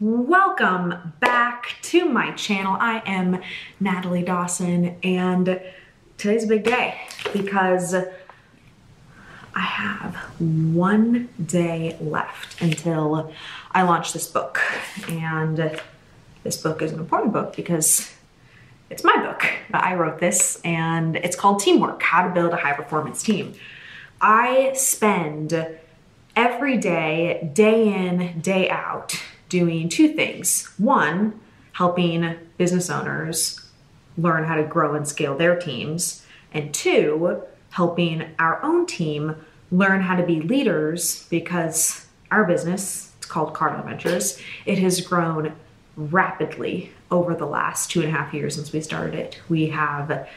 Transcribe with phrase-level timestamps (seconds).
[0.00, 2.76] Welcome back to my channel.
[2.78, 3.42] I am
[3.80, 5.60] Natalie Dawson and
[6.16, 7.00] today's a big day
[7.32, 7.96] because
[9.56, 13.32] I have one day left until
[13.72, 14.60] I launch this book.
[15.08, 15.80] And
[16.44, 18.14] this book is an important book because
[18.90, 19.50] it's my book.
[19.74, 23.54] I wrote this and it's called Teamwork, How to Build a High Performance Team.
[24.20, 25.76] I spend
[26.36, 30.66] every day, day in, day out, doing two things.
[30.78, 31.40] One,
[31.72, 33.60] helping business owners
[34.16, 36.24] learn how to grow and scale their teams.
[36.52, 39.36] And two, helping our own team
[39.70, 45.52] learn how to be leaders because our business, it's called Cardone Ventures, it has grown
[45.96, 49.40] rapidly over the last two and a half years since we started it.
[49.48, 50.28] We have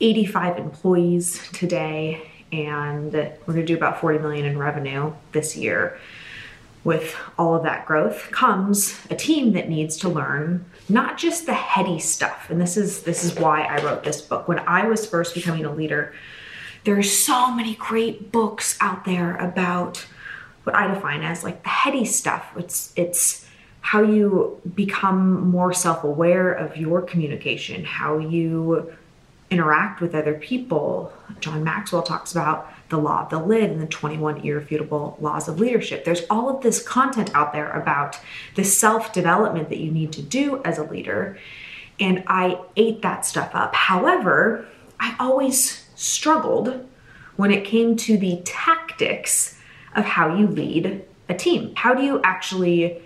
[0.00, 5.98] 85 employees today and we're going to do about 40 million in revenue this year.
[6.84, 11.54] With all of that growth comes a team that needs to learn not just the
[11.54, 12.48] heady stuff.
[12.50, 14.48] And this is this is why I wrote this book.
[14.48, 16.14] When I was first becoming a leader,
[16.84, 20.06] there's so many great books out there about
[20.64, 22.52] what I define as like the heady stuff.
[22.56, 23.46] It's it's
[23.80, 28.92] how you become more self-aware of your communication, how you
[29.50, 31.12] interact with other people.
[31.40, 35.60] John Maxwell talks about the law of the lid and the 21 irrefutable laws of
[35.60, 36.04] leadership.
[36.04, 38.18] There's all of this content out there about
[38.54, 41.38] the self development that you need to do as a leader.
[42.00, 43.74] And I ate that stuff up.
[43.74, 44.66] However,
[45.00, 46.86] I always struggled
[47.36, 49.58] when it came to the tactics
[49.94, 51.74] of how you lead a team.
[51.74, 53.02] How do you actually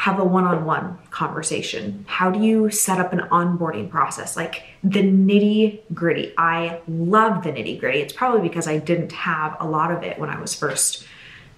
[0.00, 2.06] have a one-on-one conversation?
[2.08, 4.34] How do you set up an onboarding process?
[4.34, 6.32] Like the nitty gritty.
[6.38, 7.98] I love the nitty gritty.
[7.98, 11.06] It's probably because I didn't have a lot of it when I was first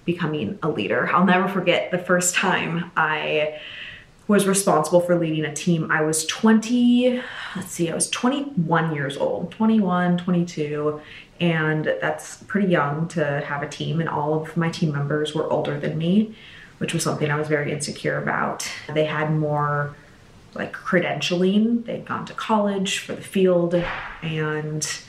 [0.04, 1.08] becoming a leader.
[1.14, 3.60] I'll never forget the first time I
[4.26, 5.88] was responsible for leading a team.
[5.92, 7.22] I was 20,
[7.54, 11.00] let's see, I was 21 years old, 21, 22,
[11.38, 15.48] and that's pretty young to have a team and all of my team members were
[15.48, 16.34] older than me
[16.82, 18.68] which was something I was very insecure about.
[18.92, 19.94] They had more
[20.52, 23.76] like credentialing, they'd gone to college for the field,
[24.20, 25.00] and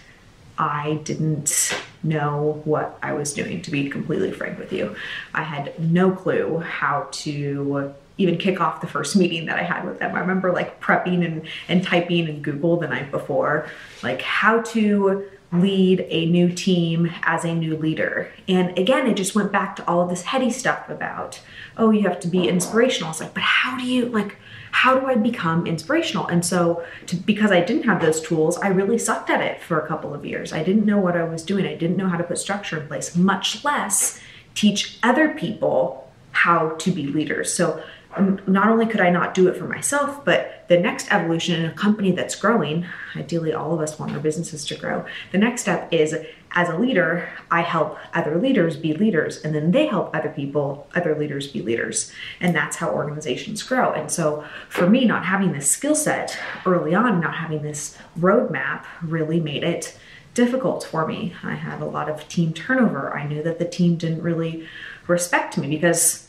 [0.55, 4.95] I didn't know what I was doing, to be completely frank with you.
[5.33, 9.83] I had no clue how to even kick off the first meeting that I had
[9.83, 10.15] with them.
[10.15, 13.67] I remember like prepping and, and typing in Google the night before,
[14.03, 18.31] like how to lead a new team as a new leader.
[18.47, 21.41] And again, it just went back to all of this heady stuff about,
[21.77, 23.11] oh, you have to be inspirational.
[23.11, 24.37] It's like, but how do you like
[24.73, 26.25] how do I become inspirational?
[26.25, 29.79] And so to, because I didn't have those tools, I really sucked at it for
[29.79, 30.51] a couple of years.
[30.51, 31.67] I didn't know what I was doing.
[31.67, 34.19] I didn't know how to put structure in place, much less
[34.55, 37.53] teach other people how to be leaders.
[37.53, 37.83] So
[38.15, 41.65] Um, not only could I not do it for myself, but the next evolution in
[41.65, 42.85] a company that's growing,
[43.15, 45.05] ideally all of us want our businesses to grow.
[45.31, 46.15] The next step is
[46.55, 50.87] as a leader, I help other leaders be leaders, and then they help other people,
[50.93, 52.11] other leaders be leaders.
[52.39, 53.91] And that's how organizations grow.
[53.91, 58.85] And so for me, not having this skill set early on, not having this roadmap
[59.01, 59.97] really made it
[60.35, 61.33] difficult for me.
[61.43, 63.15] I had a lot of team turnover.
[63.15, 64.67] I knew that the team didn't really
[65.07, 66.27] respect me because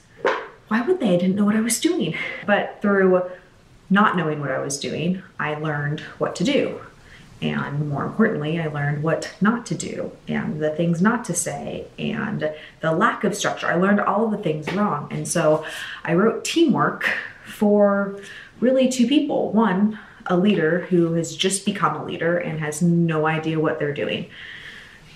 [0.69, 1.14] why would they?
[1.14, 2.14] I didn't know what I was doing.
[2.47, 3.30] But through
[3.91, 6.80] not knowing what I was doing, I learned what to do.
[7.42, 11.86] And more importantly, I learned what not to do and the things not to say
[11.98, 13.66] and the lack of structure.
[13.66, 15.08] I learned all of the things wrong.
[15.10, 15.66] And so
[16.04, 17.04] I wrote teamwork
[17.44, 18.19] for
[18.60, 19.53] really two people.
[19.53, 23.92] One, a leader who has just become a leader and has no idea what they're
[23.92, 24.30] doing.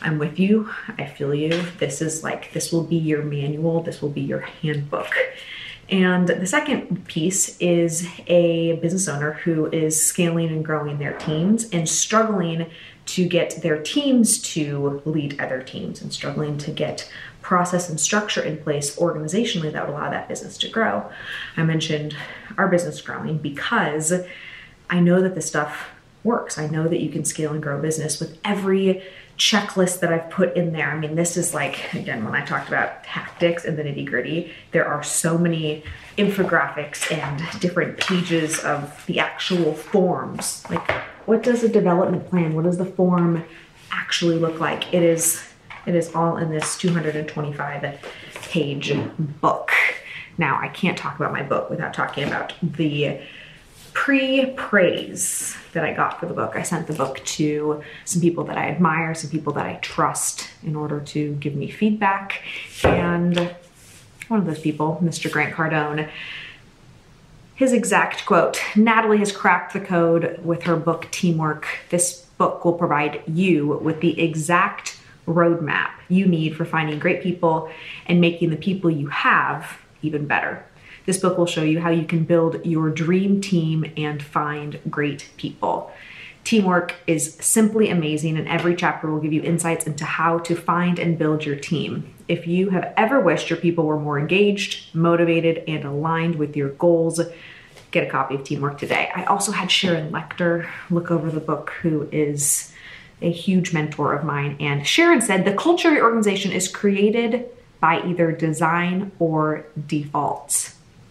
[0.00, 0.70] I'm with you.
[0.96, 1.62] I feel you.
[1.78, 5.12] This is like, this will be your manual, this will be your handbook.
[5.90, 11.68] And the second piece is a business owner who is scaling and growing their teams
[11.70, 12.66] and struggling
[13.06, 17.10] to get their teams to lead other teams and struggling to get
[17.40, 21.10] process and structure in place organizationally that would allow that business to grow.
[21.56, 22.14] I mentioned
[22.58, 24.12] our business growing because
[24.90, 25.88] I know that this stuff
[26.28, 26.58] works.
[26.58, 29.02] I know that you can scale and grow business with every
[29.38, 30.90] checklist that I've put in there.
[30.90, 34.52] I mean, this is like, again, when I talked about tactics and the nitty gritty,
[34.72, 35.84] there are so many
[36.18, 40.64] infographics and different pages of the actual forms.
[40.68, 40.90] Like,
[41.24, 43.44] what does a development plan, what does the form
[43.90, 44.92] actually look like?
[44.92, 45.42] It is,
[45.86, 47.98] it is all in this 225
[48.34, 48.92] page
[49.40, 49.72] book.
[50.36, 53.20] Now, I can't talk about my book without talking about the
[54.04, 56.54] pre-praise that I got for the book.
[56.54, 60.48] I sent the book to some people that I admire, some people that I trust
[60.62, 62.40] in order to give me feedback.
[62.84, 63.56] And
[64.28, 65.30] one of those people, Mr.
[65.30, 66.08] Grant Cardone,
[67.56, 71.66] his exact quote Natalie has cracked the code with her book Teamwork.
[71.90, 74.96] This book will provide you with the exact
[75.26, 77.68] roadmap you need for finding great people
[78.06, 80.64] and making the people you have even better.
[81.08, 85.30] This book will show you how you can build your dream team and find great
[85.38, 85.90] people.
[86.44, 90.98] Teamwork is simply amazing, and every chapter will give you insights into how to find
[90.98, 92.12] and build your team.
[92.28, 96.68] If you have ever wished your people were more engaged, motivated, and aligned with your
[96.72, 97.18] goals,
[97.90, 99.10] get a copy of Teamwork today.
[99.14, 102.70] I also had Sharon Lechter look over the book, who is
[103.22, 104.58] a huge mentor of mine.
[104.60, 107.48] And Sharon said the culture of your organization is created
[107.80, 110.67] by either design or default.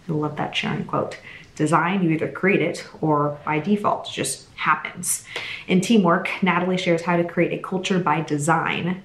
[0.08, 1.18] Love that Sharon quote
[1.58, 5.26] design, you either create it or by default, just happens.
[5.68, 9.02] In teamwork, Natalie shares how to create a culture by design.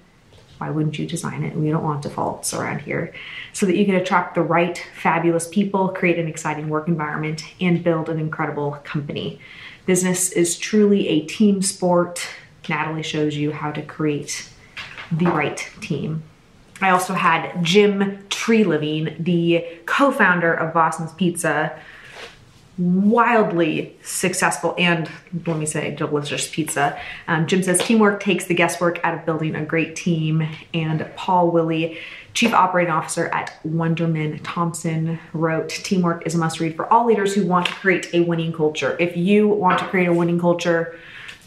[0.59, 1.57] Why wouldn't you design it?
[1.57, 3.13] We don't want defaults around here.
[3.53, 7.83] So that you can attract the right, fabulous people, create an exciting work environment, and
[7.83, 9.41] build an incredible company.
[9.87, 12.29] Business is truly a team sport.
[12.69, 14.49] Natalie shows you how to create
[15.11, 16.23] the right team.
[16.81, 21.79] I also had Jim Treliving, the co founder of Boston's Pizza,
[22.77, 25.09] wildly successful and
[25.47, 26.99] let me say delicious pizza.
[27.29, 30.49] Um, Jim says teamwork takes the guesswork out of building a great team.
[30.75, 31.99] And Paul Willie,
[32.35, 37.35] chief operating officer at Wunderman Thompson, wrote Teamwork is a must read for all leaders
[37.35, 38.97] who want to create a winning culture.
[38.99, 40.99] If you want to create a winning culture,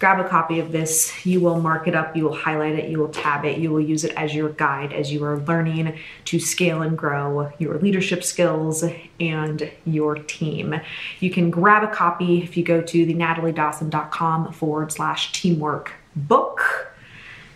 [0.06, 1.25] grab a copy of this.
[1.25, 3.81] You will mark it up, you will highlight it, you will tab it, you will
[3.81, 8.24] use it as your guide as you are learning to scale and grow your leadership
[8.24, 8.84] skills
[9.19, 10.80] and your team.
[11.22, 16.92] You can grab a copy if you go to the nataliedawson.com forward slash teamwork book.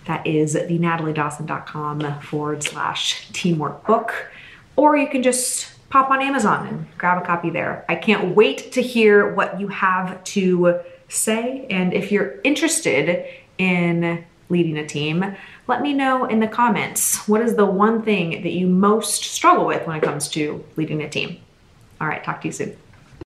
[0.06, 4.12] That is the nataliedawson.com forward slash teamwork book.
[4.76, 7.86] Or you can just pop on Amazon and grab a copy there.
[7.90, 11.66] I can't wait to hear what you have to say.
[11.70, 13.26] And if you're interested
[13.58, 15.36] in leading a team,
[15.68, 19.66] let me know in the comments what is the one thing that you most struggle
[19.66, 21.40] with when it comes to leading a team.
[22.02, 22.76] All right, talk to you soon.